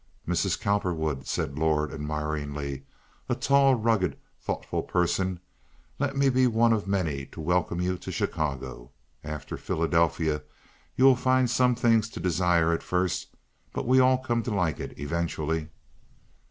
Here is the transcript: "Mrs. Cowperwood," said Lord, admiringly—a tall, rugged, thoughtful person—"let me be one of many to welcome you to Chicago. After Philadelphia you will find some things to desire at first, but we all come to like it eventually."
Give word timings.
"Mrs. 0.27 0.59
Cowperwood," 0.59 1.27
said 1.27 1.59
Lord, 1.59 1.93
admiringly—a 1.93 3.35
tall, 3.35 3.75
rugged, 3.75 4.17
thoughtful 4.41 4.81
person—"let 4.81 6.17
me 6.17 6.27
be 6.29 6.47
one 6.47 6.73
of 6.73 6.87
many 6.87 7.27
to 7.27 7.39
welcome 7.39 7.79
you 7.79 7.99
to 7.99 8.11
Chicago. 8.11 8.89
After 9.23 9.57
Philadelphia 9.57 10.41
you 10.95 11.05
will 11.05 11.15
find 11.15 11.51
some 11.51 11.75
things 11.75 12.09
to 12.09 12.19
desire 12.19 12.73
at 12.73 12.81
first, 12.81 13.35
but 13.73 13.85
we 13.85 13.99
all 13.99 14.17
come 14.17 14.41
to 14.41 14.51
like 14.51 14.79
it 14.79 14.97
eventually." 14.97 15.69